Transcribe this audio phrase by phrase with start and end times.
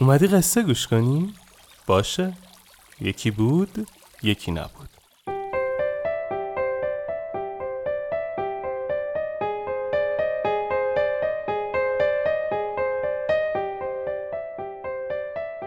[0.00, 1.34] اومدی قصه گوش کنی؟
[1.86, 2.32] باشه.
[3.00, 3.88] یکی بود
[4.22, 4.88] یکی نبود.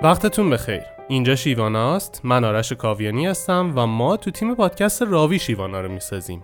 [0.02, 0.82] وقتتون بخیر.
[1.08, 6.44] اینجا شیواناست من آرش کاویانی هستم و ما تو تیم پادکست راوی شیوانا رو می‌سازیم.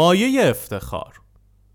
[0.00, 1.20] مایه افتخار.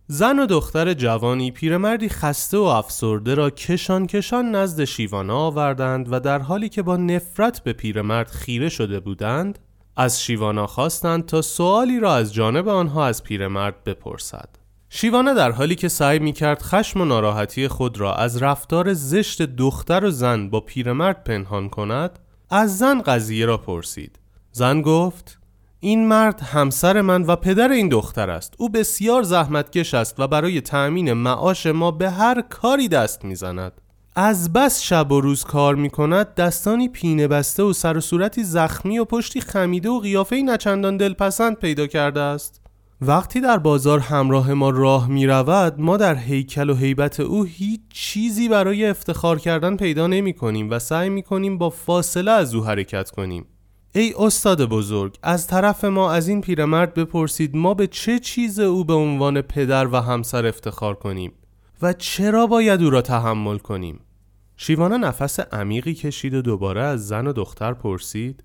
[0.07, 6.19] زن و دختر جوانی پیرمردی خسته و افسرده را کشان کشان نزد شیوانا آوردند و
[6.19, 9.59] در حالی که با نفرت به پیرمرد خیره شده بودند
[9.95, 14.49] از شیوانا خواستند تا سوالی را از جانب آنها از پیرمرد بپرسد.
[14.89, 19.41] شیوانا در حالی که سعی می کرد خشم و ناراحتی خود را از رفتار زشت
[19.41, 24.19] دختر و زن با پیرمرد پنهان کند از زن قضیه را پرسید.
[24.51, 25.44] زن گفت
[25.79, 28.53] این مرد همسر من و پدر این دختر است.
[28.57, 33.81] او بسیار زحمتکش است و برای تأمین معاش ما به هر کاری دست می‌زند.
[34.15, 38.43] از بس شب و روز کار می کند دستانی پینه بسته و سر و صورتی
[38.43, 42.61] زخمی و پشتی خمیده و قیافه نچندان دلپسند پیدا کرده است.
[43.01, 47.81] وقتی در بازار همراه ما راه می رود ما در هیکل و هیبت او هیچ
[47.93, 52.65] چیزی برای افتخار کردن پیدا نمی کنیم و سعی می کنیم با فاصله از او
[52.65, 53.45] حرکت کنیم.
[53.97, 58.85] ای استاد بزرگ از طرف ما از این پیرمرد بپرسید ما به چه چیز او
[58.85, 61.31] به عنوان پدر و همسر افتخار کنیم
[61.81, 63.99] و چرا باید او را تحمل کنیم
[64.57, 68.43] شیوانا نفس عمیقی کشید و دوباره از زن و دختر پرسید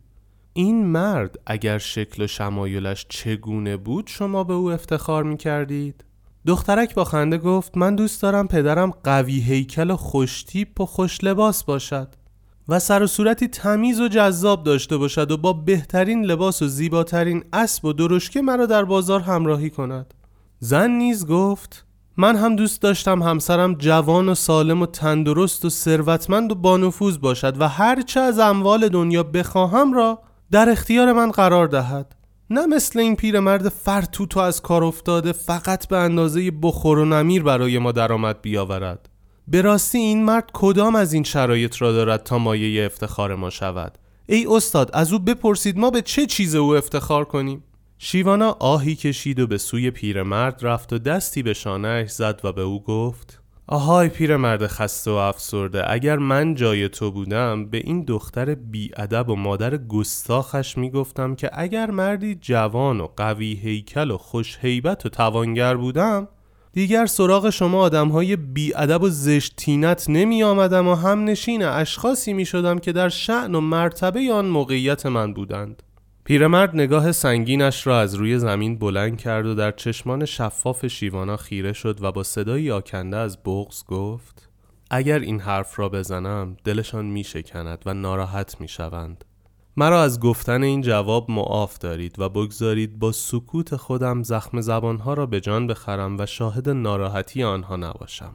[0.52, 6.04] این مرد اگر شکل و شمایلش چگونه بود شما به او افتخار می کردید؟
[6.46, 11.64] دخترک با خنده گفت من دوست دارم پدرم قوی هیکل و خوشتیپ و خوش لباس
[11.64, 12.19] باشد
[12.68, 17.44] و سر و صورتی تمیز و جذاب داشته باشد و با بهترین لباس و زیباترین
[17.52, 20.14] اسب و درشکه مرا در بازار همراهی کند.
[20.58, 26.52] زن نیز گفت من هم دوست داشتم همسرم جوان و سالم و تندرست و ثروتمند
[26.52, 32.16] و بانفوذ باشد و هرچه از اموال دنیا بخواهم را در اختیار من قرار دهد.
[32.50, 37.42] نه مثل این پیرمرد فرتوت و از کار افتاده فقط به اندازه بخور و نمیر
[37.42, 39.09] برای ما درآمد بیاورد.
[39.50, 43.98] به راستی این مرد کدام از این شرایط را دارد تا مایه افتخار ما شود؟
[44.26, 47.64] ای استاد از او بپرسید ما به چه چیز او افتخار کنیم؟
[47.98, 52.62] شیوانا آهی کشید و به سوی پیرمرد رفت و دستی به شانهش زد و به
[52.62, 58.54] او گفت آهای پیرمرد خسته و افسرده اگر من جای تو بودم به این دختر
[58.54, 65.06] بیادب و مادر گستاخش می‌گفتم که اگر مردی جوان و قوی هیکل و خوش هیبت
[65.06, 66.28] و توانگر بودم
[66.72, 72.32] دیگر سراغ شما آدم های بیادب و زشت تینت نمی آمدم و هم نشین اشخاصی
[72.32, 75.82] می شدم که در شعن و مرتبه آن موقعیت من بودند.
[76.24, 81.72] پیرمرد نگاه سنگینش را از روی زمین بلند کرد و در چشمان شفاف شیوانا خیره
[81.72, 84.48] شد و با صدایی آکنده از بغز گفت
[84.90, 89.24] اگر این حرف را بزنم دلشان می شکند و ناراحت می شوند
[89.76, 95.26] مرا از گفتن این جواب معاف دارید و بگذارید با سکوت خودم زخم زبانها را
[95.26, 98.32] به جان بخرم و شاهد ناراحتی آنها نباشم.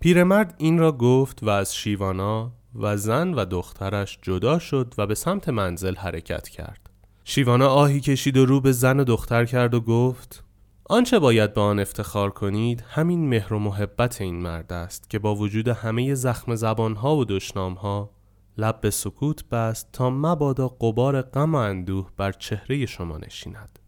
[0.00, 5.14] پیرمرد این را گفت و از شیوانا و زن و دخترش جدا شد و به
[5.14, 6.90] سمت منزل حرکت کرد.
[7.24, 10.44] شیوانا آهی کشید و رو به زن و دختر کرد و گفت
[10.90, 15.34] آنچه باید به آن افتخار کنید همین مهر و محبت این مرد است که با
[15.34, 18.10] وجود همه زخم زبانها و دشنامها
[18.58, 23.78] لب به سکوت بست تا مبادا قبار غم و اندوه بر چهره شما نشیند.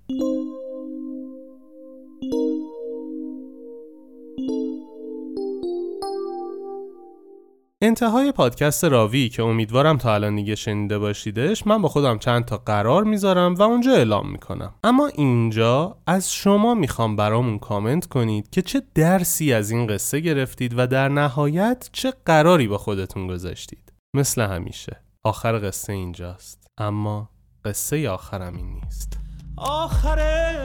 [7.80, 12.56] انتهای پادکست راوی که امیدوارم تا الان دیگه شنیده باشیدش من با خودم چند تا
[12.56, 14.74] قرار می‌ذارم و اونجا اعلام می‌کنم.
[14.84, 20.74] اما اینجا از شما می‌خوام برامون کامنت کنید که چه درسی از این قصه گرفتید
[20.78, 23.92] و در نهایت چه قراری با خودتون گذاشتید.
[24.16, 24.96] مثل همیشه.
[25.22, 26.70] آخر قصه اینجاست.
[26.78, 27.30] اما
[27.64, 29.18] قصه آخرم این نیست.
[29.56, 30.18] آخر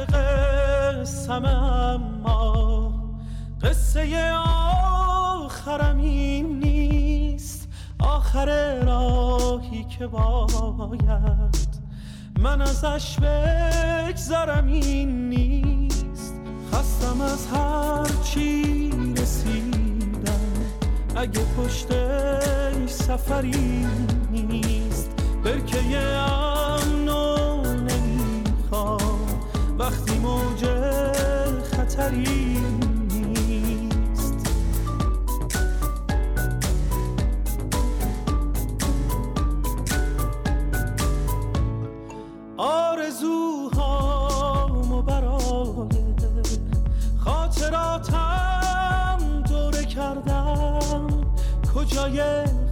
[0.05, 2.93] قصم اما
[3.61, 4.33] قصه
[5.43, 7.69] آخرم این نیست.
[7.99, 11.81] آخر راهی که باید
[12.39, 16.33] من ازش بگذرم این نیست.
[16.73, 20.41] خستم از هر چی رسیدم.
[21.15, 22.40] اگه پشتش
[23.11, 23.85] سفری
[24.31, 25.09] نیست.
[25.43, 29.19] برکه امنو نمی‌خوام.
[29.79, 30.65] وقتی موج
[31.71, 32.57] خطری
[42.57, 43.81] آرزوهامو
[45.01, 45.87] برای
[47.25, 49.17] خاطراتم
[49.49, 51.07] دوره کردم.
[51.75, 52.21] کجای